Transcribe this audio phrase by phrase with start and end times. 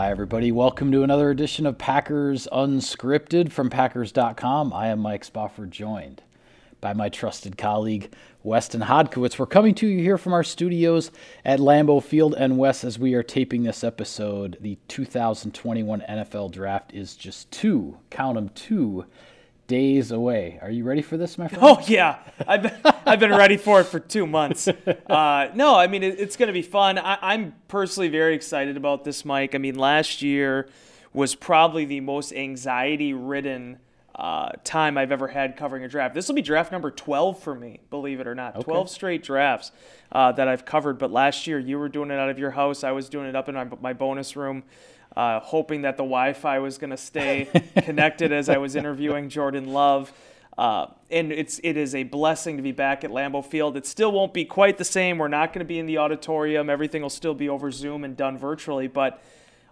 [0.00, 0.52] Hi, everybody.
[0.52, 4.72] Welcome to another edition of Packers Unscripted from Packers.com.
[4.72, 6.22] I am Mike Spofford, joined
[6.80, 8.12] by my trusted colleague,
[8.44, 9.40] Weston Hodkiewicz.
[9.40, 11.10] We're coming to you here from our studios
[11.44, 14.56] at Lambeau Field and West as we are taping this episode.
[14.60, 19.04] The 2021 NFL Draft is just two, count them, two
[19.68, 20.58] days away.
[20.60, 21.62] Are you ready for this, my friend?
[21.62, 22.74] Oh yeah, I've been,
[23.06, 24.68] I've been ready for it for two months.
[25.08, 26.98] Uh, no, I mean it, it's going to be fun.
[26.98, 29.54] I, I'm personally very excited about this, Mike.
[29.54, 30.68] I mean last year
[31.12, 33.78] was probably the most anxiety-ridden
[34.14, 36.14] uh, time I've ever had covering a draft.
[36.14, 38.56] This will be draft number 12 for me, believe it or not.
[38.56, 38.64] Okay.
[38.64, 39.70] 12 straight drafts
[40.10, 40.98] uh, that I've covered.
[40.98, 42.82] But last year you were doing it out of your house.
[42.82, 44.64] I was doing it up in my, my bonus room
[45.18, 47.48] uh, hoping that the Wi-Fi was going to stay
[47.82, 50.12] connected as I was interviewing Jordan Love.
[50.56, 53.76] Uh, and it's it is a blessing to be back at Lambeau Field.
[53.76, 55.18] It still won't be quite the same.
[55.18, 56.70] We're not going to be in the auditorium.
[56.70, 58.86] Everything will still be over Zoom and done virtually.
[58.86, 59.20] But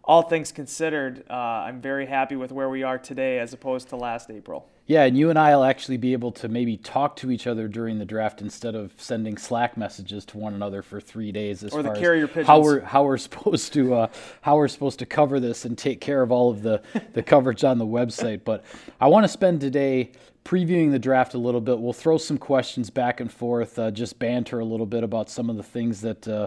[0.02, 3.96] all things considered, uh, I'm very happy with where we are today as opposed to
[3.96, 4.68] last April.
[4.88, 7.66] Yeah, and you and I will actually be able to maybe talk to each other
[7.66, 11.64] during the draft instead of sending Slack messages to one another for three days.
[11.64, 12.46] As or the carrier pigeons.
[12.46, 14.06] How we're how we're supposed to uh,
[14.42, 16.82] how we're supposed to cover this and take care of all of the
[17.14, 18.42] the coverage on the website.
[18.44, 18.64] But
[19.00, 20.12] I want to spend today
[20.44, 21.80] previewing the draft a little bit.
[21.80, 25.50] We'll throw some questions back and forth, uh, just banter a little bit about some
[25.50, 26.46] of the things that uh,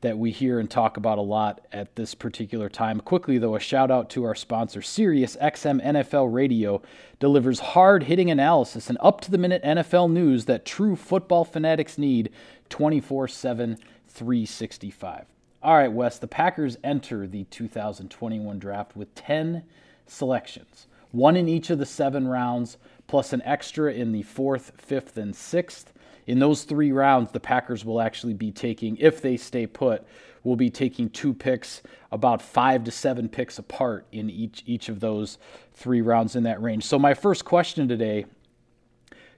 [0.00, 3.00] that we hear and talk about a lot at this particular time.
[3.00, 6.80] Quickly, though, a shout out to our sponsor, Sirius XM NFL Radio,
[7.18, 11.98] delivers hard hitting analysis and up to the minute NFL news that true football fanatics
[11.98, 12.30] need
[12.70, 13.76] 24 7,
[14.08, 15.26] 365.
[15.62, 19.62] All right, Wes, the Packers enter the 2021 draft with 10
[20.06, 25.18] selections, one in each of the seven rounds, plus an extra in the fourth, fifth,
[25.18, 25.92] and sixth
[26.30, 30.06] in those three rounds, the Packers will actually be taking, if they stay put,
[30.44, 35.00] will be taking two picks, about five to seven picks apart in each each of
[35.00, 35.38] those
[35.74, 36.84] three rounds in that range.
[36.84, 38.26] So my first question today,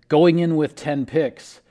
[0.09, 1.63] going in with 10 picks,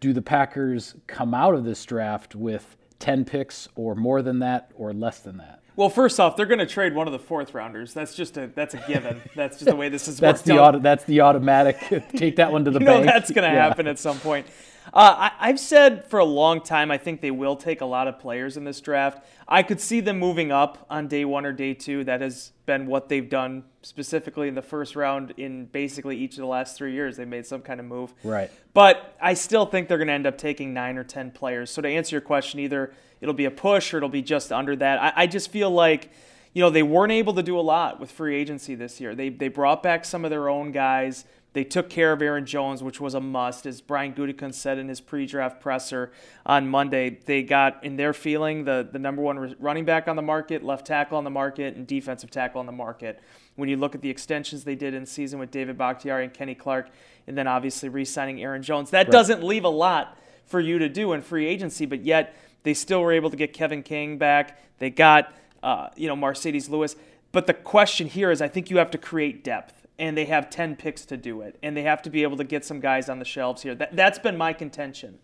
[0.00, 4.72] do the Packers come out of this draft with 10 picks or more than that
[4.74, 5.62] or less than that?
[5.76, 7.92] Well, first off, they're going to trade one of the fourth rounders.
[7.92, 9.20] That's just a that's a given.
[9.34, 10.18] That's just the way this is.
[10.20, 11.78] that's the auto, that's the automatic.
[12.16, 13.04] Take that one to the you bank.
[13.04, 13.68] Know that's going to yeah.
[13.68, 14.46] happen at some point.
[14.92, 18.06] Uh, I, have said for a long time I think they will take a lot
[18.06, 19.24] of players in this draft.
[19.48, 22.04] I could see them moving up on day one or day two.
[22.04, 26.38] That has been what they've done specifically in the first round in basically each of
[26.38, 27.16] the last three years.
[27.16, 28.12] They made some kind of move.
[28.22, 28.50] Right.
[28.72, 31.70] But I still think they're going to end up taking nine or ten players.
[31.70, 34.76] So to answer your question, either it'll be a push or it'll be just under
[34.76, 35.02] that.
[35.02, 36.10] I, I just feel like
[36.54, 39.14] you know, they weren't able to do a lot with free agency this year.
[39.14, 41.24] They, they brought back some of their own guys.
[41.54, 43.64] They took care of Aaron Jones, which was a must.
[43.64, 46.12] As Brian Gutekunst said in his pre-draft presser
[46.44, 50.22] on Monday, they got, in their feeling, the, the number one running back on the
[50.22, 53.20] market, left tackle on the market, and defensive tackle on the market.
[53.54, 56.56] When you look at the extensions they did in season with David Bakhtiari and Kenny
[56.56, 56.90] Clark,
[57.28, 59.12] and then obviously re-signing Aaron Jones, that right.
[59.12, 63.00] doesn't leave a lot for you to do in free agency, but yet they still
[63.00, 64.58] were able to get Kevin King back.
[64.80, 65.32] They got,
[65.62, 66.96] uh, you know, Marcedes Lewis.
[67.30, 70.50] But the question here is, I think you have to create depth, and they have
[70.50, 73.08] 10 picks to do it, and they have to be able to get some guys
[73.08, 73.74] on the shelves here.
[73.74, 75.18] That, that's been my contention.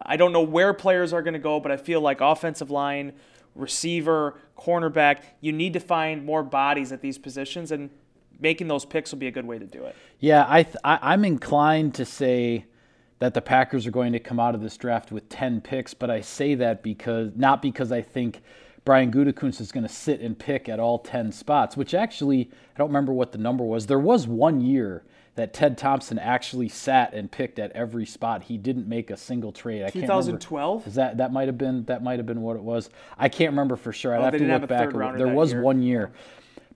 [0.00, 3.12] I don't know where players are going to go, but I feel like offensive line,
[3.54, 7.90] receiver, cornerback, you need to find more bodies at these positions, and
[8.38, 9.94] making those picks will be a good way to do it.
[10.18, 12.66] Yeah, I, th- I I'm inclined to say
[13.18, 16.10] that the Packers are going to come out of this draft with 10 picks, but
[16.10, 18.42] I say that because not because I think
[18.86, 22.78] Brian Gutekunst is going to sit and pick at all 10 spots, which actually, I
[22.78, 23.86] don't remember what the number was.
[23.86, 25.02] There was one year
[25.34, 28.44] that Ted Thompson actually sat and picked at every spot.
[28.44, 29.82] He didn't make a single trade.
[29.82, 30.86] I 2012?
[30.86, 32.88] Is that that might have been that might have been what it was.
[33.18, 34.14] I can't remember for sure.
[34.14, 34.92] I'd oh, have to look back.
[35.18, 35.62] There was year.
[35.62, 36.12] one year.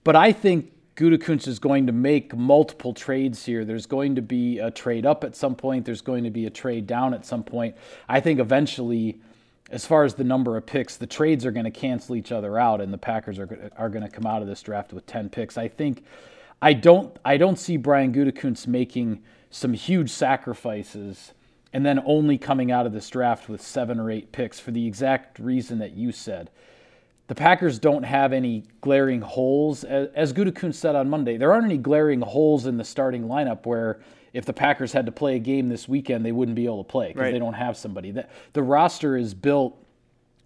[0.03, 3.63] But I think Gutekunst is going to make multiple trades here.
[3.63, 5.85] There's going to be a trade up at some point.
[5.85, 7.75] There's going to be a trade down at some point.
[8.09, 9.21] I think eventually,
[9.71, 12.59] as far as the number of picks, the trades are going to cancel each other
[12.59, 15.29] out, and the Packers are are going to come out of this draft with 10
[15.29, 15.57] picks.
[15.57, 16.03] I think
[16.61, 21.33] I don't I don't see Brian Gutekunst making some huge sacrifices
[21.73, 24.85] and then only coming out of this draft with seven or eight picks for the
[24.85, 26.51] exact reason that you said
[27.31, 29.85] the Packers don't have any glaring holes.
[29.85, 34.01] As Gutekunst said on Monday, there aren't any glaring holes in the starting lineup where
[34.33, 36.89] if the Packers had to play a game this weekend, they wouldn't be able to
[36.89, 37.31] play because right.
[37.31, 38.11] they don't have somebody.
[38.11, 39.77] The, the roster is built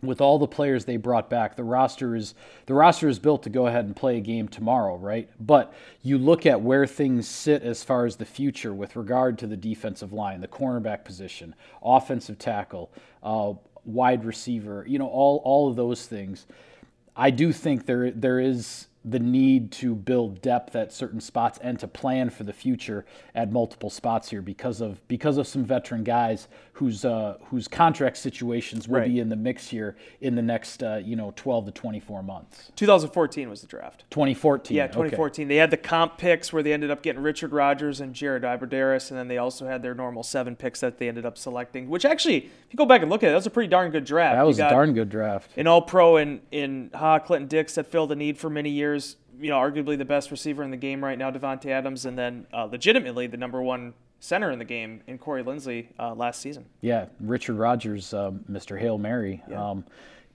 [0.01, 1.55] with all the players they brought back.
[1.55, 2.35] The roster is
[2.65, 5.29] the roster is built to go ahead and play a game tomorrow, right?
[5.39, 9.47] But you look at where things sit as far as the future with regard to
[9.47, 12.91] the defensive line, the cornerback position, offensive tackle,
[13.23, 13.53] uh,
[13.83, 16.45] wide receiver, you know, all all of those things
[17.15, 21.77] I do think there there is the need to build depth at certain spots and
[21.79, 23.05] to plan for the future
[23.35, 28.17] at multiple spots here because of because of some veteran guys whose uh, whose contract
[28.17, 29.07] situations will Right.
[29.07, 32.71] be in the mix here in the next uh, you know 12 to 24 months.
[32.75, 34.05] 2014 was the draft.
[34.09, 34.75] 2014.
[34.75, 34.93] Yeah, okay.
[34.93, 35.47] 2014.
[35.49, 39.11] They had the comp picks where they ended up getting Richard Rodgers and Jared Abbrederis,
[39.11, 41.89] and then they also had their normal seven picks that they ended up selecting.
[41.89, 43.91] Which actually, if you go back and look at it, that was a pretty darn
[43.91, 44.35] good draft.
[44.35, 45.51] That was a darn good draft.
[45.57, 48.94] an All-Pro in in Ha Clinton Dix that filled a need for many years.
[49.39, 52.47] You know, arguably the best receiver in the game right now, Davante Adams, and then
[52.53, 56.65] uh, legitimately the number one center in the game in Corey Linsley uh, last season.
[56.81, 58.79] Yeah, Richard Rodgers, um, Mr.
[58.79, 59.83] Hail Mary, um,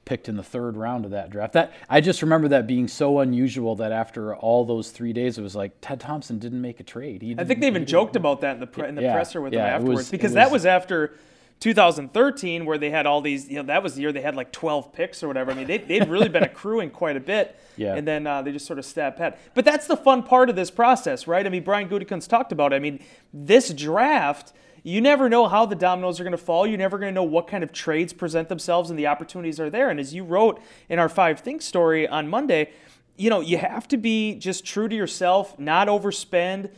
[0.05, 1.55] picked in the third round of that draft.
[1.55, 5.43] That I just remember that being so unusual that after all those three days, it
[5.43, 7.23] was like Ted Thompson didn't make a trade.
[7.23, 9.41] He I think they even joked about that in the pre- in the Yeah, presser
[9.41, 11.15] with yeah, it afterwards was- because was- that was after
[11.61, 13.49] 2013 where they had all these.
[13.49, 15.51] You know, that was the year they had like 12 picks or whatever.
[15.51, 17.59] I mean, they they'd really been accruing quite a bit.
[17.77, 17.95] Yeah.
[17.95, 19.39] And then uh, they just sort of stab pat.
[19.55, 21.47] But that's the fun part of this process, right?
[21.47, 22.73] I mean, Brian Gutekunst talked about.
[22.73, 22.77] It.
[22.77, 23.01] I mean,
[23.33, 24.53] this draft.
[24.83, 26.67] You never know how the dominoes are going to fall.
[26.67, 29.69] You're never going to know what kind of trades present themselves and the opportunities are
[29.69, 29.91] there.
[29.91, 30.59] And as you wrote
[30.89, 32.71] in our Five Things story on Monday,
[33.19, 36.71] you know, you have to be just true to yourself, not overspend,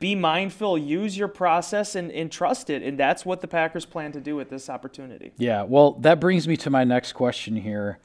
[0.00, 2.82] be mindful, use your process, and, and trust it.
[2.82, 5.32] And that's what the Packers plan to do with this opportunity.
[5.36, 7.98] Yeah, well, that brings me to my next question here.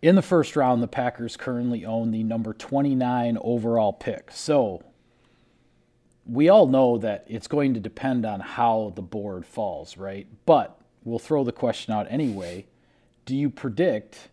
[0.00, 4.30] In the first round, the Packers currently own the number 29 overall pick.
[4.30, 4.82] So
[6.24, 10.28] we all know that it's going to depend on how the board falls, right?
[10.46, 12.66] But we'll throw the question out anyway.
[13.26, 14.28] Do you predict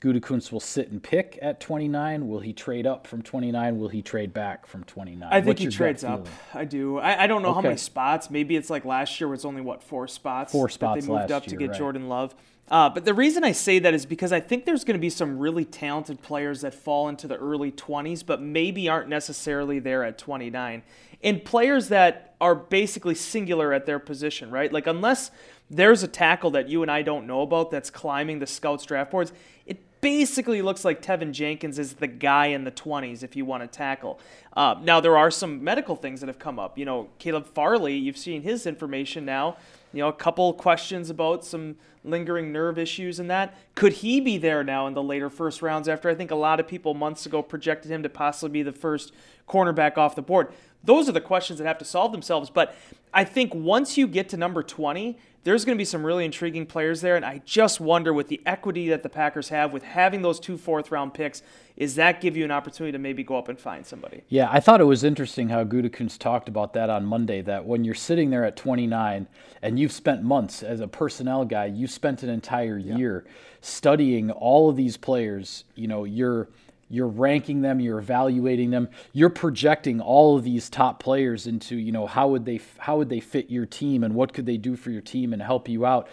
[0.00, 2.28] Gutekunst will sit and pick at 29?
[2.28, 3.78] Will he trade up from 29?
[3.78, 5.26] Will he trade back from 29?
[5.32, 6.28] I think What's he trades up.
[6.52, 6.98] I do.
[6.98, 8.30] I, I don't know how many spots.
[8.30, 10.52] Maybe it's like last year, where it's only what four spots.
[10.52, 11.78] Four that spots they moved up to year, get right.
[11.78, 12.34] Jordan Love.
[12.68, 15.10] Uh, but the reason I say that is because I think there's going to be
[15.10, 20.02] some really talented players that fall into the early 20s, but maybe aren't necessarily there
[20.02, 20.82] at 29.
[21.22, 24.72] And players that are basically singular at their position, right?
[24.72, 25.30] Like, unless
[25.70, 29.12] there's a tackle that you and I don't know about that's climbing the scouts draft
[29.12, 29.32] boards,
[29.64, 33.64] it basically looks like Teven Jenkins is the guy in the 20s if you want
[33.64, 34.20] to tackle.
[34.56, 36.78] Uh, now, there are some medical things that have come up.
[36.78, 39.56] You know, Caleb Farley, you've seen his information now.
[39.92, 41.74] You know, a couple questions about some
[42.04, 43.56] lingering nerve issues and that.
[43.74, 46.60] Could he be there now in the later first rounds after I think a lot
[46.60, 49.10] of people months ago projected him to possibly be the first
[49.48, 50.52] cornerback off the board?
[50.84, 52.48] Those are the questions that have to solve themselves.
[52.48, 52.76] But
[53.12, 56.66] I think once you get to number 20, there's going to be some really intriguing
[56.66, 57.14] players there.
[57.14, 60.58] And I just wonder with the equity that the Packers have with having those two
[60.58, 61.40] fourth round picks,
[61.76, 64.24] is that give you an opportunity to maybe go up and find somebody?
[64.28, 67.42] Yeah, I thought it was interesting how Gutekunst talked about that on Monday.
[67.42, 69.28] That when you're sitting there at 29
[69.62, 73.24] and you've spent months as a personnel guy, you spent an entire year
[73.60, 75.62] studying all of these players.
[75.76, 76.48] You know, you're
[76.88, 81.92] you're ranking them, you're evaluating them, you're projecting all of these top players into you
[81.92, 84.76] know how would they how would they fit your team and what could they do
[84.76, 86.08] for your team and help you out.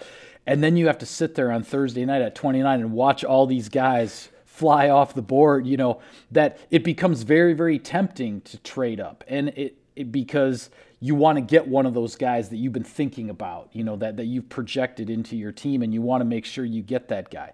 [0.45, 3.47] And then you have to sit there on Thursday night at 29 and watch all
[3.47, 5.99] these guys fly off the board, you know,
[6.31, 9.23] that it becomes very, very tempting to trade up.
[9.27, 12.83] And it, it because you want to get one of those guys that you've been
[12.83, 16.25] thinking about, you know, that, that you've projected into your team and you want to
[16.25, 17.53] make sure you get that guy.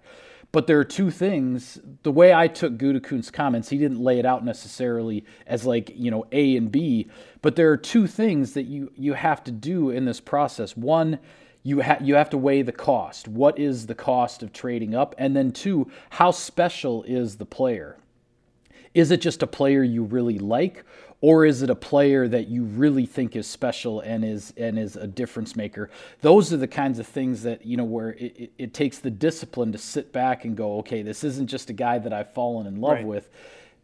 [0.51, 1.79] But there are two things.
[2.01, 6.09] The way I took Gutekunst's comments, he didn't lay it out necessarily as like, you
[6.09, 7.07] know, A and B,
[7.41, 10.75] but there are two things that you you have to do in this process.
[10.75, 11.19] One,
[11.61, 13.27] you ha- you have to weigh the cost.
[13.27, 15.13] What is the cost of trading up?
[15.17, 17.97] And then two, how special is the player?
[18.95, 20.83] Is it just a player you really like,
[21.21, 24.95] or is it a player that you really think is special and is and is
[24.95, 25.89] a difference maker?
[26.21, 29.09] Those are the kinds of things that you know where it, it, it takes the
[29.11, 32.67] discipline to sit back and go, okay, this isn't just a guy that I've fallen
[32.67, 33.05] in love Right.
[33.05, 33.29] with.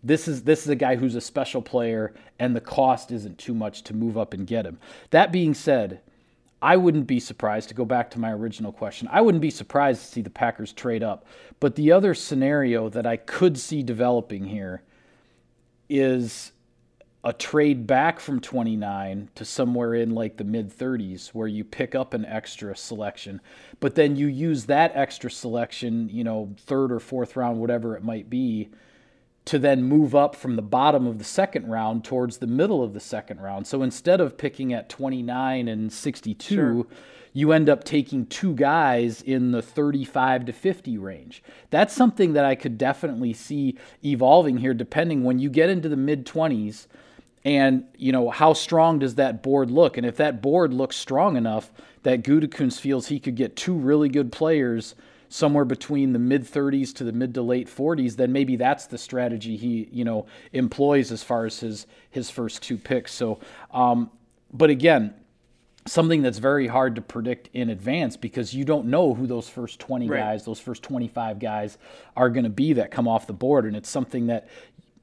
[0.04, 3.54] This is this is a guy who's a special player, and the cost isn't too
[3.56, 4.77] much to move up and get him.
[5.10, 6.01] That being said,
[6.62, 9.10] I wouldn't be surprised to go back to my original question.
[9.12, 11.25] I wouldn't be surprised to see the Packers trade up.
[11.60, 14.84] But the other scenario that I could see developing here
[15.89, 16.51] is
[17.25, 21.96] a trade back from 29 to somewhere in like the mid 30s where you pick
[21.96, 23.41] up an extra selection
[23.79, 28.03] but then you use that extra selection you know third or fourth round whatever it
[28.03, 28.70] might be
[29.46, 32.94] to then move up from the bottom of the second round towards the middle of
[32.94, 33.67] the second round.
[33.67, 36.86] So instead of picking at 29 and 62, Sure.
[37.32, 41.44] you end up taking two guys in the 35 to 50 range.
[41.70, 45.96] That's something that I could definitely see evolving here depending when you get into the
[45.96, 46.88] mid 20s
[47.46, 51.38] and you know how strong does that board look and if that board looks strong
[51.38, 51.72] enough
[52.04, 54.96] that Gutekunst feels he could get two really good players
[55.30, 58.98] somewhere between the mid 30s to the mid to late 40s, then maybe that's the
[58.98, 63.14] strategy he you know employs as far as his his first two picks.
[63.14, 63.40] So,
[63.72, 64.12] um,
[64.54, 65.14] but again,
[65.88, 69.80] something that's very hard to predict in advance because you don't know who those first
[69.80, 70.20] 20 Right.
[70.20, 71.78] guys, those first 25 guys
[72.16, 73.66] are going to be that come off the board.
[73.66, 74.48] And it's something that,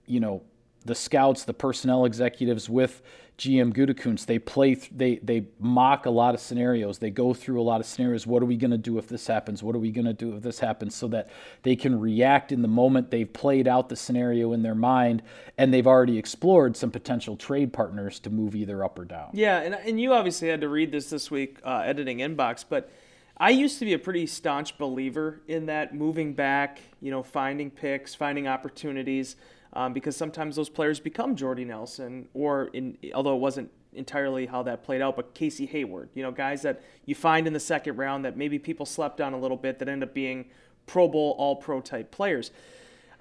[0.07, 0.43] you know,
[0.83, 3.03] the scouts, the personnel executives with
[3.39, 6.99] GM Gutekunst, they play, th- they they mock a lot of scenarios.
[6.99, 8.27] They go through a lot of scenarios.
[8.27, 9.63] What are we going to do if this happens?
[9.63, 10.95] What are we going to do if this happens?
[10.95, 11.31] So that
[11.63, 13.11] they can react in the moment.
[13.11, 15.23] They've played out the scenario in their mind,
[15.59, 19.31] and they've already explored some potential trade partners to move either up or down.
[19.33, 22.91] Yeah, and, and you obviously had to read this this week, uh, editing inbox, but
[23.37, 27.71] I used to be a pretty staunch believer in that moving back, you know, finding
[27.71, 29.37] picks, finding opportunities,
[29.73, 34.63] um, because sometimes those players become Jordy Nelson, or in although it wasn't entirely how
[34.63, 37.97] that played out, but Casey Hayward, you know, guys that you find in the second
[37.97, 40.47] round that maybe people slept on a little bit that end up being
[40.87, 42.51] Pro Bowl, All Pro type players.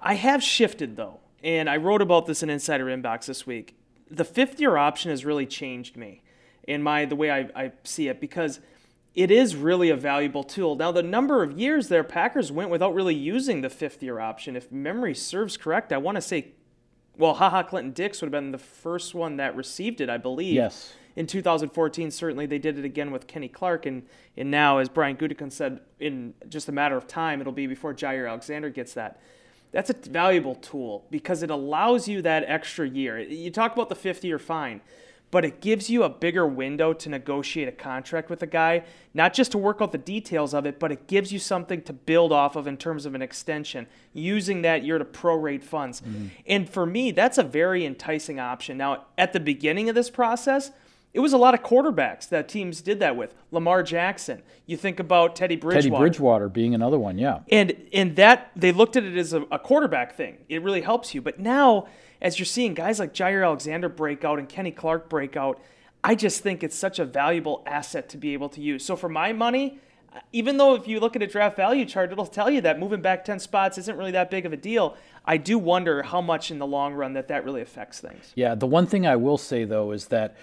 [0.00, 3.76] I have shifted though, and I wrote about this in Insider Inbox this week.
[4.10, 6.22] The fifth year option has really changed me
[6.68, 8.60] in my the way I, I see it because
[9.14, 10.74] it is really a valuable tool.
[10.76, 14.56] Now the number of years there Packers went without really using the fifth year option.
[14.56, 16.48] If memory serves correct, I want to say
[17.18, 20.16] well, Ha Ha Clinton Dix would have been the first one that received it, I
[20.16, 20.94] believe Yes.
[21.14, 25.16] in 2014, certainly they did it again with Kenny Clark, and and now, as Brian
[25.18, 29.20] Gutekunst said, in just a matter of time, it'll be before Jaire Alexander gets that.
[29.72, 33.18] That's a valuable tool because it allows you that extra year.
[33.18, 34.80] You talk about the 50 year fine,
[35.32, 38.84] but it gives you a bigger window to negotiate a contract with a guy,
[39.14, 41.92] not just to work out the details of it, but it gives you something to
[41.92, 46.02] build off of in terms of an extension, using that year to prorate funds.
[46.02, 46.26] Mm-hmm.
[46.46, 48.76] And for me, that's a very enticing option.
[48.76, 50.70] Now, at the beginning of this process,
[51.14, 53.34] it was a lot of quarterbacks that teams did that with.
[53.50, 54.42] Lamar Jackson.
[54.66, 55.82] You think about Teddy Bridgewater.
[55.82, 57.40] Teddy Bridgewater being another one, yeah.
[57.50, 60.38] And and that they looked at it as a, a quarterback thing.
[60.50, 61.22] It really helps you.
[61.22, 61.86] But now,
[62.22, 65.60] as you're seeing guys like Jaire Alexander break out and Kenny Clark break out,
[66.04, 68.84] I just think it's such a valuable asset to be able to use.
[68.84, 69.80] So for my money,
[70.32, 73.02] even though if you look at a draft value chart, it'll tell you that moving
[73.02, 74.96] back 10 spots isn't really that big of a deal.
[75.24, 78.32] I do wonder how much in the long run that that really affects things.
[78.36, 80.36] Yeah, the one thing I will say though is that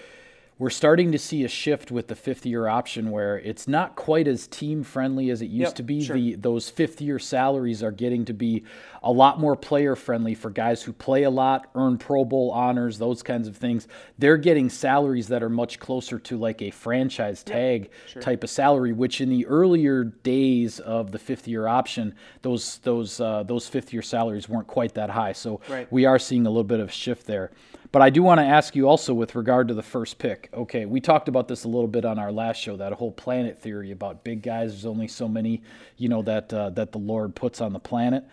[0.59, 4.27] we're starting to see a shift with the fifth year option where it's not quite
[4.27, 6.03] as team friendly as it used Yep, to be.
[6.03, 6.15] sure.
[6.17, 8.65] The those fifth year salaries are getting to be
[9.01, 12.97] a lot more player friendly for guys who play a lot, earn Pro Bowl honors,
[12.97, 13.87] those kinds of things.
[14.17, 17.89] They're getting salaries that are much closer to like a franchise tag
[18.19, 23.21] type of salary, which in the earlier days of the fifth year option, those those
[23.21, 25.31] uh, those fifth year salaries weren't quite that high.
[25.31, 25.89] So Right.
[25.89, 27.51] we are seeing a little bit of a shift there.
[27.91, 30.49] But I do want to ask you also with regard to the first pick.
[30.53, 33.59] Okay, we talked about this a little bit on our last show, that whole planet
[33.59, 34.71] theory about big guys.
[34.71, 35.63] There's only so many,
[35.97, 38.25] you know, that uh, that the Lord puts on the planet.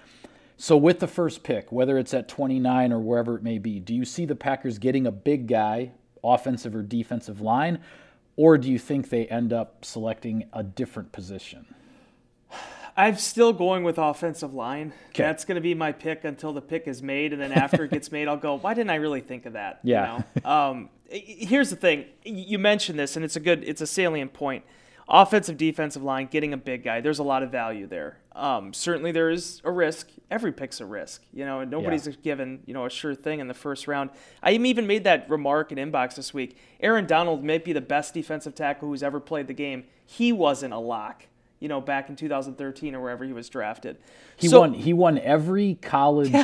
[0.58, 3.94] So with the first pick, whether it's at 29 or wherever it may be, do
[3.94, 5.92] you see the Packers getting a big guy,
[6.24, 7.78] offensive or defensive line,
[8.36, 11.66] or do you think they end up selecting a different position?
[12.96, 14.92] I'm still going with offensive line.
[15.12, 15.22] 'Kay.
[15.24, 17.90] That's going to be my pick until the pick is made, and then after it
[17.90, 18.56] gets made, I'll go.
[18.58, 19.80] Why didn't I really think of that?
[19.82, 20.22] You Yeah.
[20.44, 20.50] know?
[20.50, 22.06] um, here's the thing.
[22.24, 24.64] You mentioned this, and it's a good, it's a salient point.
[25.08, 27.00] Offensive, defensive line, getting a big guy.
[27.00, 28.18] There's a lot of value there.
[28.34, 30.08] Um, certainly, there is a risk.
[30.32, 31.22] Every pick's a risk.
[31.32, 34.10] You know, and nobody's given you know a sure thing in the first round.
[34.42, 36.56] I even made that remark in inbox this week.
[36.80, 39.84] Aaron Donald may be the best defensive tackle who's ever played the game.
[40.04, 41.26] He wasn't a lock
[41.60, 43.96] you know, back in 2013 or wherever he was drafted.
[44.36, 44.74] He So- won.
[44.74, 46.34] He won every college,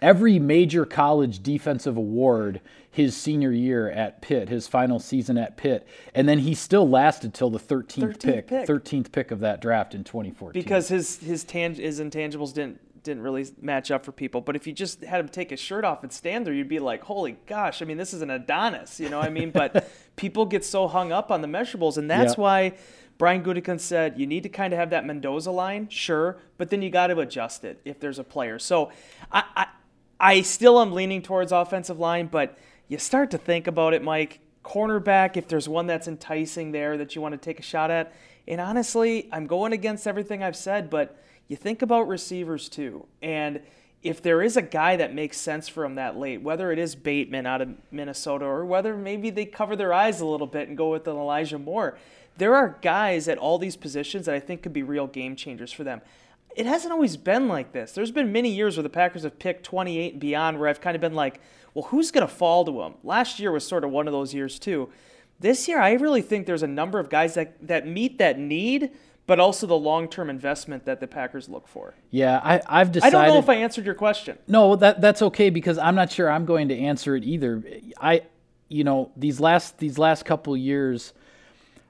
[0.00, 5.86] every major college defensive award his senior year at Pitt, his final season at Pitt,
[6.14, 8.66] and then he still lasted till the 13th, 13th pick, pick.
[8.68, 10.60] 13th pick of that draft in 2014.
[10.62, 14.40] because his his tang- his intangibles didn't didn't really match up for people.
[14.40, 16.78] But if you just had him take his shirt off and stand there, you'd be
[16.78, 19.50] like, "Holy gosh!" I mean, this is an Adonis, you know what I mean?
[19.50, 22.40] But people get so hung up on the measurables, and that's Yeah.
[22.42, 22.72] why
[23.22, 26.82] Brian Gutekunst said you need to kind of have that Mendoza line, sure, but then
[26.82, 28.58] you got to adjust it if there's a player.
[28.58, 28.90] So
[29.30, 29.66] I, I
[30.18, 34.40] I still am leaning towards offensive line, but you start to think about it, Mike.
[34.64, 38.12] Cornerback, if there's one that's enticing there that you want to take a shot at.
[38.48, 43.06] And honestly, I'm going against everything I've said, but you think about receivers too.
[43.22, 43.60] And
[44.02, 46.96] if there is a guy that makes sense for him that late, whether it is
[46.96, 50.76] Bateman out of Minnesota or whether maybe they cover their eyes a little bit and
[50.76, 51.96] go with an Elijah Moore,
[52.36, 55.72] there are guys at all these positions that I think could be real game changers
[55.72, 56.00] for them.
[56.54, 57.92] It hasn't always been like this.
[57.92, 60.94] There's been many years where the Packers have picked 28 and beyond where I've kind
[60.94, 61.40] of been like,
[61.74, 62.94] well, who's going to fall to them?
[63.02, 64.90] Last year was sort of one of those years too.
[65.40, 68.90] This year, I really think there's a number of guys that, that meet that need,
[69.26, 71.94] but also the long-term investment that the Packers look for.
[72.10, 73.16] Yeah, I, I've decided.
[73.16, 74.38] I don't know if I answered your question.
[74.46, 77.62] No, that that's okay because I'm not sure I'm going to answer it either.
[78.00, 78.22] I,
[78.68, 81.12] you know, these last these last couple years,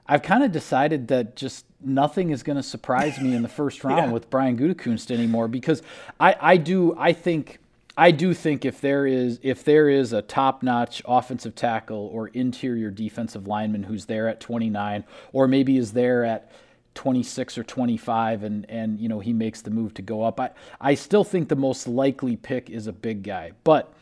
[0.07, 3.83] I've kind of decided that just nothing is going to surprise me in the first
[3.85, 4.11] round Yeah.
[4.11, 5.81] with Brian Gutekunst anymore because
[6.19, 7.59] I I do I think.
[7.95, 12.89] I do think if there is if there is a top-notch offensive tackle or interior
[12.89, 16.49] defensive lineman who's there at 29 or maybe is there at
[16.95, 20.39] 26 or 25 and and you know he makes the move to go up.
[20.39, 20.49] I
[20.81, 23.93] I still think the most likely pick is a big guy, but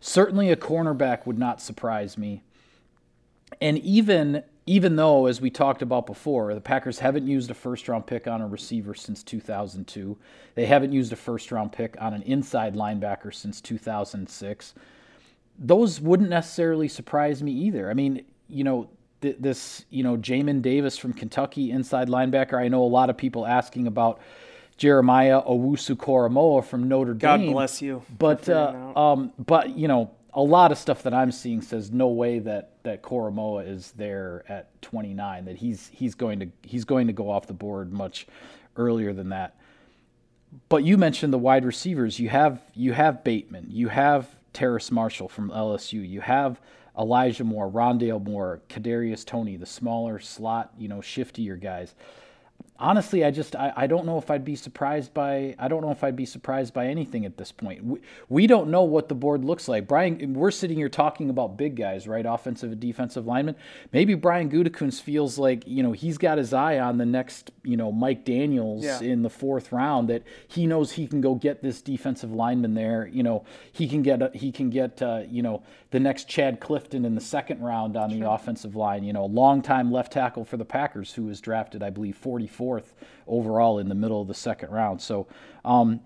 [0.00, 2.42] certainly a cornerback would not surprise me.
[3.60, 7.88] And even even though as we talked about before, the Packers haven't used a first
[7.88, 10.16] round pick on a receiver since 2002.
[10.54, 14.74] They haven't used a first round pick on an inside linebacker since 2006.
[15.58, 17.90] Those wouldn't necessarily surprise me either.
[17.90, 18.88] I mean, you know,
[19.22, 22.54] th- this, you know, Jamin Davis from Kentucky, inside linebacker.
[22.54, 24.20] I know a lot of people asking about
[24.76, 27.46] Jeremiah Owusu-Koramoah from Notre God Dame.
[27.46, 28.04] God bless you.
[28.16, 32.08] But uh, um, but you know, a lot of stuff that I'm seeing says no
[32.08, 35.44] way that that Koramoah is there at 29.
[35.44, 38.26] That he's he's going to he's going to go off the board much
[38.76, 39.56] earlier than that.
[40.68, 42.18] But you mentioned the wide receivers.
[42.18, 43.66] You have you have Bateman.
[43.70, 46.08] You have Terrace Marshall from LSU.
[46.08, 46.60] You have
[46.98, 51.94] Elijah Moore, Rondale Moore, Kadarius Toney, the smaller slot, you know, shiftier guys
[52.80, 55.90] honestly, I just I, I don't know if I'd be surprised by I don't know
[55.90, 57.84] if I'd be surprised by anything at this point.
[57.84, 59.86] We, we don't know what the board looks like.
[59.86, 62.24] Brian, we're sitting here talking about big guys, right?
[62.26, 63.56] Offensive and defensive linemen.
[63.92, 67.76] Maybe Brian Gutekunst feels like you know he's got his eye on the next you
[67.76, 69.00] know Mike Daniels Yeah.
[69.00, 70.08] in the fourth round.
[70.08, 73.06] That he knows he can go get this defensive lineman there.
[73.06, 77.04] You know he can get he can get uh, you know the next Chad Clifton
[77.04, 79.02] in the second round on the offensive line.
[79.02, 82.16] You know, longtime left tackle for the Packers who was drafted, I believe,
[82.70, 82.92] 44th
[83.26, 85.00] overall in the middle of the second round.
[85.00, 85.26] So,
[85.64, 86.00] um,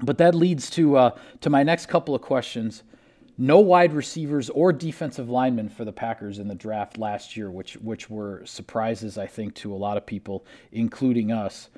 [0.00, 1.10] but that leads to uh,
[1.40, 2.82] to my next couple of questions.
[3.36, 7.74] No wide receivers or defensive linemen for the Packers in the draft last year, which
[7.74, 11.68] which were surprises I think to a lot of people, including us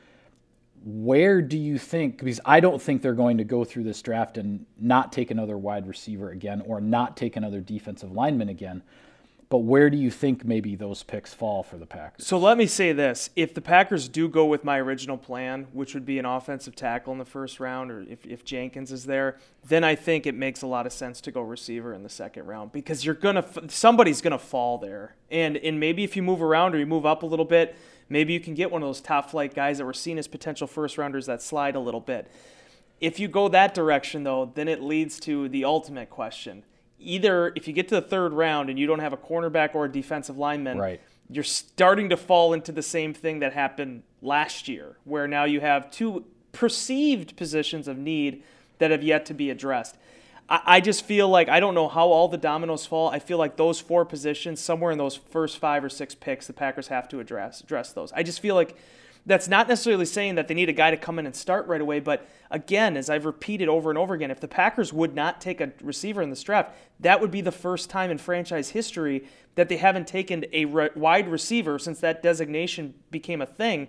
[0.85, 4.37] where do you think because I don't think they're going to go through this draft
[4.37, 8.83] and not take another wide receiver again or not take another defensive lineman again.
[9.53, 12.27] But where do you think maybe those picks fall for the Packers?
[12.27, 15.93] So let me say this: if the Packers do go with my original plan, which
[15.93, 19.37] would be an offensive tackle in the first round, or if, if Jenkins is there,
[19.63, 22.47] then I think it makes a lot of sense to go receiver in the second
[22.47, 26.75] round because you're gonna somebody's gonna fall there, and and maybe if you move around
[26.75, 27.77] or you move up a little bit,
[28.09, 30.67] maybe you can get one of those top flight guys that were seen as potential
[30.67, 32.27] first rounders that slide a little bit.
[33.03, 36.63] If you go that direction, though, then it leads to the ultimate question.
[37.03, 39.85] Either if you get to the third round and you don't have a cornerback or
[39.87, 41.01] a defensive lineman, Right.
[41.29, 45.61] you're starting to fall into the same thing that happened last year, where now you
[45.61, 48.43] have two perceived positions of need
[48.79, 49.97] that have yet to be addressed.
[50.49, 53.09] I, I just feel like I don't know how all the dominoes fall.
[53.09, 56.53] I feel like those four positions, somewhere in those first five or six picks, the
[56.53, 58.13] Packers have to address address those.
[58.13, 58.77] I just feel like
[59.25, 61.81] that's not necessarily saying that they need a guy to come in and start right
[61.81, 65.41] away, but again, as I've repeated over and over again, if the Packers would not
[65.41, 69.27] take a receiver in this draft, that would be the first time in franchise history
[69.55, 73.89] that they haven't taken a re- wide receiver since that designation became a thing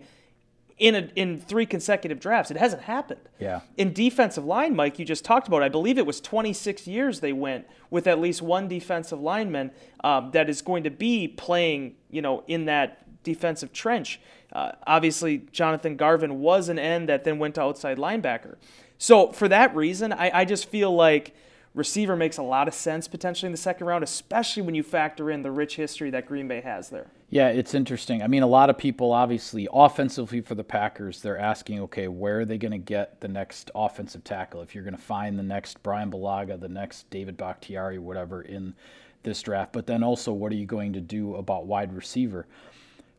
[0.78, 2.52] in a, in three consecutive drafts.
[2.52, 3.22] It hasn't happened.
[3.40, 3.62] Yeah.
[3.78, 5.64] In defensive line, Mike, you just talked about.
[5.64, 9.72] I believe it was 26 years they went with at least one defensive lineman
[10.04, 14.20] um, that is going to be playing, you know, in that defensive trench.
[14.54, 18.56] Uh, obviously, Jonathan Garvin was an end that then went to outside linebacker.
[18.98, 21.36] So for that reason, I, I just feel like
[21.74, 25.32] receiver makes a lot of sense potentially in the second round, especially when you factor
[25.32, 27.08] in the rich history that Green Bay has there.
[27.30, 28.22] Yeah, it's interesting.
[28.22, 32.42] I mean, a lot of people, obviously, offensively for the Packers, they're asking, okay, where
[32.42, 34.62] are they going to get the next offensive tackle?
[34.62, 38.76] If you're going to find the next Bryan Bulaga, the next David Bakhtiari, whatever, in
[39.24, 39.74] this draft.
[39.74, 42.46] But then also, what are you going to do about wide receiver?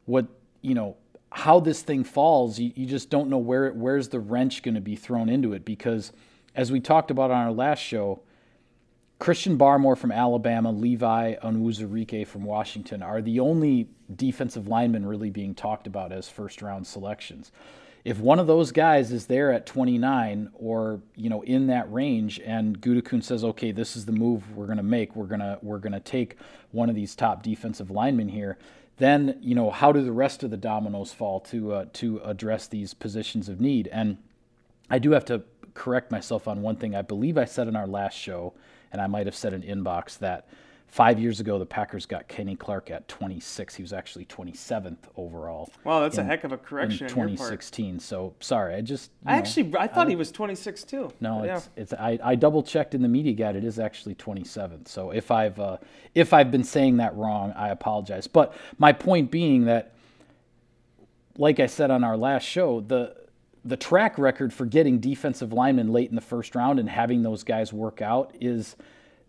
[0.07, 0.27] What,
[0.63, 0.97] you know,
[1.35, 4.81] how this thing falls, you, you just don't know where where's the wrench going to
[4.81, 6.13] be thrown into it because,
[6.55, 8.21] as we talked about on our last show,
[9.19, 15.57] Christian Barmore from Alabama, Levi Onwuzurike from Washington are the only defensive linemen really being
[15.57, 17.51] talked about as first round selections.
[18.05, 22.39] If one of those guys is there at 29 or you know in that range,
[22.47, 25.17] and Gutekunst says, "Okay, this is the move we're going to make.
[25.17, 26.37] We're gonna we're gonna take
[26.71, 28.57] one of these top defensive linemen here,"
[28.97, 32.67] then you know how do the rest of the dominoes fall to uh, to address
[32.67, 33.89] these positions of need?
[33.89, 34.19] And
[34.89, 35.43] I do have to
[35.75, 36.95] correct myself on one thing.
[36.95, 38.55] I believe I said in our last show,
[38.93, 40.47] and I might have said in inbox that
[40.87, 43.75] Five years ago, the Packers got Kenny Clark at 26.
[43.75, 45.69] He was actually 27th overall.
[45.83, 47.99] Wow, that's in, a heck of a correction in 2016.
[47.99, 49.11] So sorry, I just.
[49.27, 51.13] I know, actually I thought I, he was 26 too.
[51.21, 51.57] No, yeah.
[51.57, 53.57] it's it's I, I double checked in the media guide.
[53.57, 54.87] It is actually 27th.
[54.87, 55.79] So if I've uh,
[56.15, 58.29] if I've been saying that wrong, I apologize.
[58.29, 59.95] But my point being that,
[61.37, 63.17] like I said on our last show, the
[63.65, 67.43] the track record for getting defensive linemen late in the first round and having those
[67.43, 68.77] guys work out is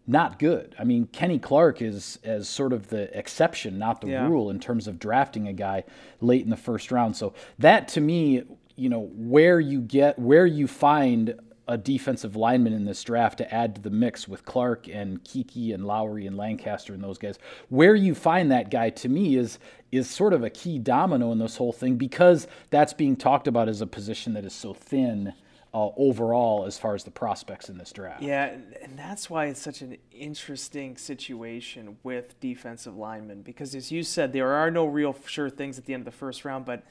[0.07, 0.75] not good.
[0.77, 4.27] I mean, Kenny Clark is as sort of the exception, not the yeah.
[4.27, 5.83] rule, in terms of drafting a guy
[6.21, 7.15] late in the first round.
[7.15, 8.43] So that to me,
[8.75, 13.53] you know, where you get where you find a defensive lineman in this draft to
[13.53, 17.39] add to the mix with Clark and Keke and Lowry and Lancaster and those guys.
[17.69, 19.57] Where you find that guy to me is
[19.91, 23.69] is sort of a key domino in this whole thing because that's being talked about
[23.69, 25.33] as a position that is so thin
[25.75, 28.23] uh, overall as far as the prospects in this draft.
[28.23, 34.01] Yeah, and that's why it's such an interesting situation with defensive linemen because, as you
[34.01, 36.63] said, there are no real sure things at the end of the first round.
[36.65, 36.83] But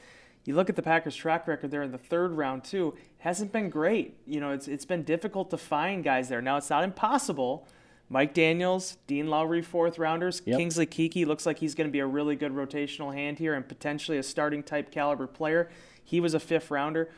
[0.45, 3.71] you look at the Packers' track record there in the third round too; hasn't been
[3.71, 4.19] great.
[4.27, 6.43] You know, it's it's been difficult to find guys there.
[6.43, 7.67] Now it's not impossible.
[8.11, 10.43] Mike Daniels, Dean Lowry, fourth rounders.
[10.45, 10.59] Yep.
[10.59, 13.67] Kingsley Keke looks like he's going to be a really good rotational hand here and
[13.67, 15.71] potentially a starting type caliber player.
[16.05, 17.09] He was a fifth rounder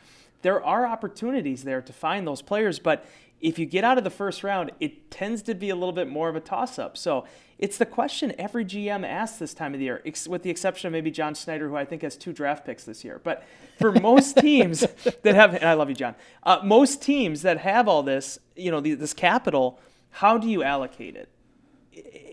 [0.47, 3.05] there are opportunities there to find those players, but
[3.41, 6.07] if you get out of the first round, it tends to be a little bit
[6.07, 6.95] more of a toss up.
[6.95, 7.25] So
[7.59, 10.93] it's the question every GM asks this time of the year, with the exception of
[10.93, 13.19] maybe John Schneider, who I think has two draft picks this year.
[13.21, 13.43] But
[13.77, 14.85] for most teams
[15.23, 18.71] that have, and I love you, John, uh, most teams that have all this, you
[18.71, 19.81] know, this capital,
[20.11, 21.27] how do you allocate it?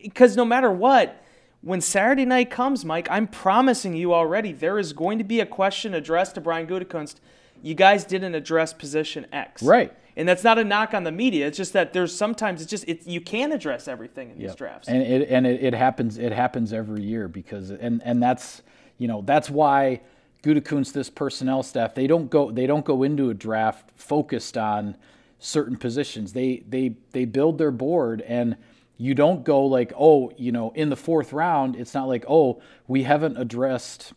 [0.05, 1.21] Because no matter what,
[1.63, 5.47] when Saturday night comes, Mike, I'm promising you already, there is going to be a
[5.47, 7.17] question addressed to Brian Gutekunst
[7.65, 9.63] you guys didn't address position X.
[9.63, 9.91] Right.
[10.17, 11.47] And that's not a knock on the media.
[11.47, 14.51] It's just that there's sometimes it's just it, you can address everything in yep.
[14.51, 14.87] these drafts.
[14.87, 18.63] And it and it, it, happens it happens every year because and and that's
[18.99, 20.03] you know that's why
[20.43, 24.97] Gutekunst this personnel staff they don't go they don't go into a draft focused on
[25.39, 26.35] certain positions.
[26.35, 28.57] They they they build their board and
[28.99, 32.61] you don't go like oh you know in the fourth round it's not like oh
[32.87, 34.13] we haven't addressed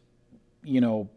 [0.64, 1.10] you know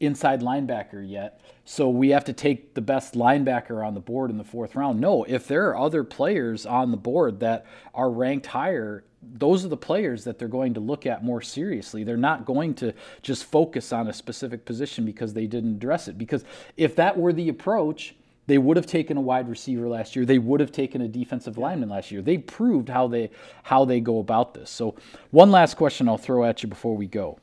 [0.00, 1.40] inside linebacker yet.
[1.64, 5.00] So we have to take the best linebacker on the board in the fourth round.
[5.00, 9.68] No, if there are other players on the board that are ranked higher, those are
[9.68, 12.04] the players that they're going to look at more seriously.
[12.04, 16.16] They're not going to just focus on a specific position because they didn't address it.
[16.16, 16.44] Because
[16.76, 18.14] if that were the approach,
[18.46, 20.24] they would have taken a wide receiver last year.
[20.24, 22.22] They would have taken a defensive lineman last year.
[22.22, 23.30] They proved how they
[23.64, 24.70] how they go about this.
[24.70, 24.94] So,
[25.32, 27.40] one last question I'll throw at you before we go.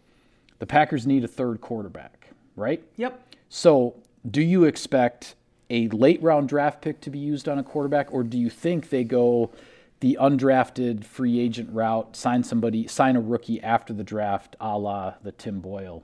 [0.59, 2.22] The Packers need a third quarterback
[2.55, 2.83] right?
[2.97, 3.35] Yep.
[3.49, 3.95] So,
[4.29, 5.35] do you expect
[5.69, 8.89] a late round draft pick to be used on a quarterback, or do you think
[8.89, 9.51] they go
[9.99, 15.15] the undrafted free agent route, sign somebody, sign a rookie after the draft, a la
[15.23, 16.03] the Tim Boyle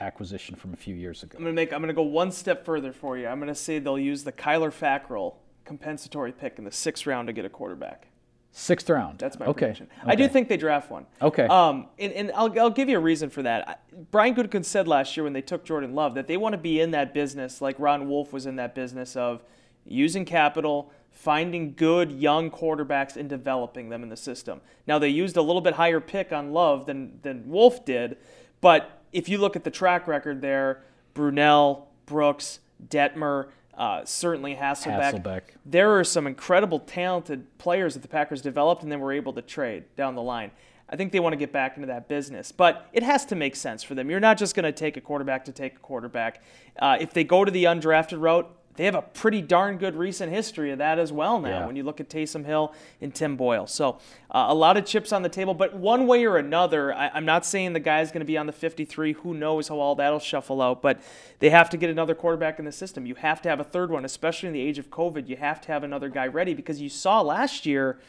[0.00, 1.36] acquisition from a few years ago?
[1.38, 1.72] I'm gonna make.
[1.72, 3.26] I'm gonna go one step further for you.
[3.26, 7.32] I'm gonna say they'll use the Kyler Fackrell compensatory pick in the sixth round to
[7.32, 8.08] get a quarterback.
[8.56, 9.18] Sixth round.
[9.18, 9.58] That's my okay.
[9.66, 9.88] prediction.
[10.02, 10.12] Okay.
[10.12, 11.06] I do think they draft one.
[11.20, 11.44] Okay.
[11.48, 13.82] Um, and, and I'll, I'll give you a reason for that.
[14.12, 16.80] Brian Gutekunst said last year when they took Jordan Love that they want to be
[16.80, 19.42] in that business like Ron Wolf was in that business of
[19.84, 24.60] using capital, finding good young quarterbacks and developing them in the system.
[24.86, 28.18] Now they used a little bit higher pick on Love than than Wolf did,
[28.60, 35.22] but if you look at the track record there, Brunell, Brooks, Detmer, uh, certainly Hasselbeck.
[35.22, 35.42] Hasselbeck.
[35.66, 39.42] There are some incredible, talented players that the Packers developed and then were able to
[39.42, 40.50] trade down the line.
[40.88, 43.56] I think they want to get back into that business, but it has to make
[43.56, 44.10] sense for them.
[44.10, 46.42] You're not just going to take a quarterback to take a quarterback.
[46.78, 50.32] Uh, if they go to the undrafted route, they have a pretty darn good recent
[50.32, 51.66] history of that as well now yeah.
[51.66, 53.66] when you look at Taysom Hill and Tim Boyle.
[53.66, 53.98] So
[54.30, 57.24] uh, a lot of chips on the table, but one way or another, I, am
[57.24, 59.12] not saying the guy's going to be on the 53.
[59.12, 61.00] Who knows how all that'll shuffle out, but
[61.38, 63.06] they have to get another quarterback in the system.
[63.06, 65.28] You have to have a third one, especially in the age of COVID.
[65.28, 68.00] You have to have another guy ready because you saw last year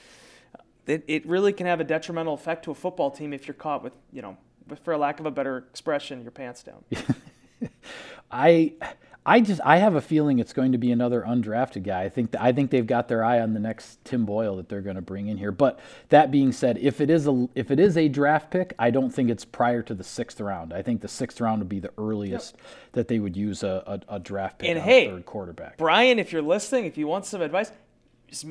[0.86, 3.84] that it really can have a detrimental effect to a football team if you're caught
[3.84, 4.38] with, you know,
[4.84, 6.84] for a lack of a better expression, your pants down.
[8.32, 8.74] I
[9.26, 12.04] I just I have a feeling it's going to be another undrafted guy.
[12.04, 14.82] I think I think they've got their eye on the next Tim Boyle that they're
[14.82, 15.52] going to bring in here.
[15.52, 18.92] But that being said, if it is a if it is a draft pick, I
[18.92, 20.74] don't think it's prior to the sixth round.
[20.74, 22.66] I think the sixth round would be the earliest yep.
[22.92, 25.78] that they would use a, a, a draft pick and on hey, third quarterback.
[25.78, 27.72] Brian, if you're listening, if you want some advice,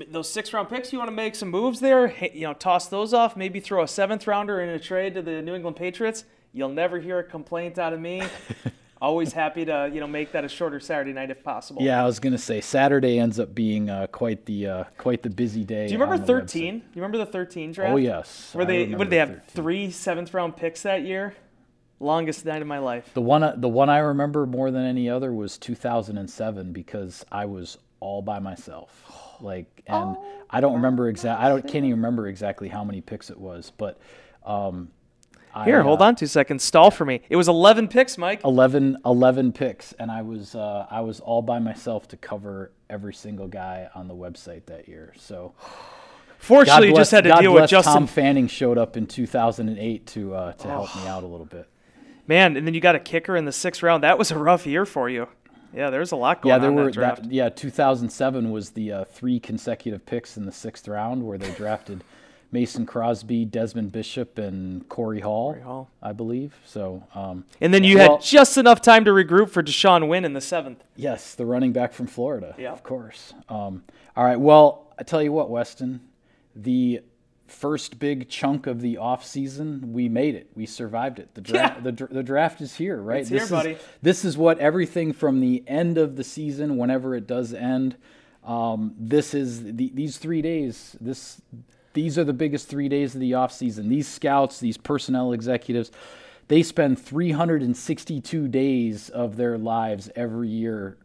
[0.09, 2.13] those six round picks, you want to make some moves there.
[2.35, 3.37] You know, toss those off.
[3.37, 6.25] Maybe throw a seventh rounder in a trade to the New England Patriots.
[6.53, 8.23] You'll never hear a complaint out of me.
[9.03, 11.83] Always happy to you know make that a shorter Saturday night if possible.
[11.83, 15.31] Yeah, I was gonna say Saturday ends up being uh, quite the uh, quite the
[15.31, 15.87] busy day.
[15.87, 16.81] Do you remember 13?
[16.81, 16.83] website.
[16.95, 17.93] You remember the 13 draft?
[17.93, 18.55] Oh yes.
[18.55, 19.43] Where they remember what did they have 13.
[19.49, 21.35] three seventh round picks that year?
[22.01, 23.11] Longest night of my life.
[23.15, 27.79] The one the one I remember more than any other was 2007 because I was
[28.01, 29.03] all by myself.
[29.41, 30.17] Like and
[30.49, 33.73] I don't remember exact I don't can't even remember exactly how many picks it was,
[33.77, 33.99] but
[34.47, 34.91] um
[35.55, 36.65] I, Here, hold uh, on two seconds.
[36.65, 37.21] Stall for me.
[37.29, 38.43] It was 11 picks, Mike.
[38.45, 43.15] 11, 11 picks and I was uh, I was all by myself to cover every
[43.15, 45.13] single guy on the website that year.
[45.17, 45.55] So
[46.39, 47.95] Fortunately, you bless- just had to God deal with Justin.
[47.95, 51.69] Tom Fanning showed up in 2008 to uh, to help me out a little bit.
[52.27, 54.03] Man, and then you got a kicker in the sixth round.
[54.03, 55.29] That was a rough year for you.
[55.75, 56.59] Yeah, there's a lot going on.
[56.59, 57.23] Yeah, there in were that draft.
[57.25, 57.33] that.
[57.33, 62.05] Yeah, 2007 was the uh, three consecutive picks in the sixth round where they drafted
[62.53, 65.91] Mason Crosby, Desmond Bishop, and Corey Hall, Hall.
[66.03, 66.55] I believe.
[66.65, 70.25] So, um, and then you Well- had just enough time to regroup for DeShawn Wynn
[70.25, 70.85] in the seventh.
[70.97, 72.73] yes, the running back from Florida, Yeah.
[72.73, 73.35] of course.
[73.49, 73.83] Um,
[74.17, 76.01] all right, well, I tell you what, Weston,
[76.55, 77.01] the
[77.47, 80.49] first big chunk of the off season, we made it.
[80.55, 81.35] We survived it.
[81.35, 81.83] The draft, Yeah.
[81.83, 83.21] the, dr- the draft is here, right?
[83.21, 83.77] It's this here, is, buddy.
[84.03, 87.97] This is what everything from the end of the season, whenever it does end.
[88.45, 90.97] Um, this is the, these three days.
[91.01, 91.41] This
[91.95, 93.89] these are the biggest three days of the off season.
[93.89, 95.91] These scouts, these personnel executives,
[96.49, 100.99] they spend 362 days of their lives every year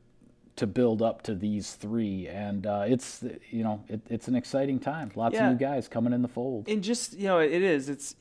[0.58, 4.78] to build up to these three, and uh, it's you know it, it's an exciting
[4.78, 5.10] time.
[5.16, 5.46] Lots Yeah.
[5.50, 6.68] of new guys coming in the fold.
[6.68, 7.88] And just you know, it is.
[7.88, 8.16] It's.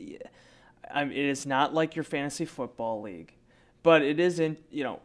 [0.90, 3.32] I mean, it is not like your fantasy football league,
[3.82, 4.60] but it isn't.
[4.70, 5.00] You know,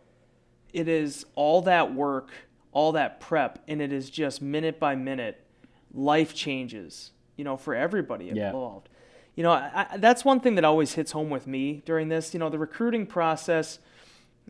[0.73, 2.29] it is all that work,
[2.71, 5.43] all that prep, and it is just minute by minute,
[5.91, 7.09] life changes.
[7.43, 8.47] You know, for everybody Yeah.
[8.47, 8.87] involved.
[9.35, 12.33] You know, I, I, that's one thing that always hits home with me during this.
[12.33, 13.79] You know, the recruiting process.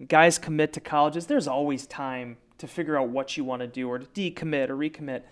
[0.07, 1.25] Guys commit to colleges.
[1.25, 4.77] There's always time to figure out what you want to do or to decommit or
[4.77, 5.23] recommit.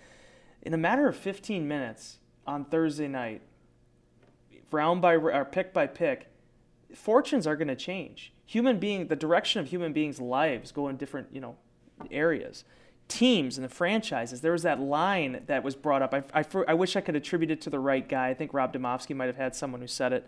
[0.62, 3.42] In a matter of 15 minutes on Thursday night,
[4.72, 6.26] round by or pick by pick,
[6.96, 8.32] fortunes are going to change.
[8.46, 11.54] Human being, the direction of human beings' lives go in different, you know,
[12.10, 12.64] areas.
[13.12, 14.40] Teams and the franchises.
[14.40, 16.14] There was that line that was brought up.
[16.14, 18.30] I, I, I wish I could attribute it to the right guy.
[18.30, 20.26] I think Rob Demovsky might have had someone who said it.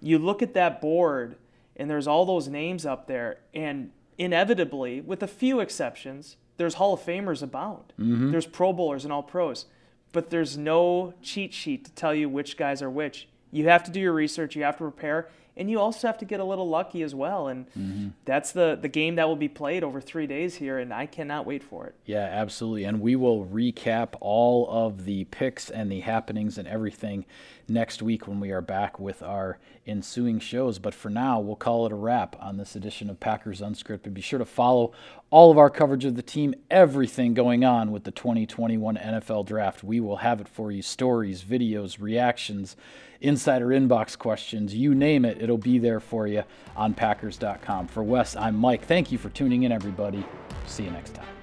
[0.00, 1.36] You look at that board,
[1.76, 6.92] and there's all those names up there, and inevitably, with a few exceptions, there's Hall
[6.92, 7.92] of Famers abound.
[8.00, 8.32] Mm-hmm.
[8.32, 9.66] There's Pro Bowlers and All Pros,
[10.10, 13.28] but there's no cheat sheet to tell you which guys are which.
[13.52, 14.56] You have to do your research.
[14.56, 15.28] You have to prepare,
[15.58, 17.48] and you also have to get a little lucky as well.
[17.48, 18.08] And mm-hmm.
[18.24, 21.46] that's the the game that will be played over three days here, and I cannot
[21.46, 21.94] wait for it.
[22.06, 22.84] Yeah, absolutely.
[22.84, 27.26] And we will recap all of the picks and the happenings and everything
[27.68, 30.78] next week when we are back with our ensuing shows.
[30.78, 34.14] But for now, we'll call it a wrap on this edition of Packers Unscripted.
[34.14, 34.92] Be sure to follow
[35.30, 39.84] all of our coverage of the team, everything going on with the 2021 NFL Draft.
[39.84, 42.76] We will have it for you stories, videos, reactions,
[43.20, 46.44] insider inbox questions, you name it, it'll be there for you
[46.76, 47.88] on Packers.com.
[47.88, 48.84] For Wes, I'm Mike.
[48.84, 50.24] Thank you for tuning in, everybody.
[50.66, 51.37] See you next time.